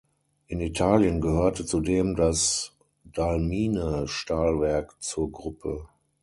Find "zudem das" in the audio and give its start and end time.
1.63-2.75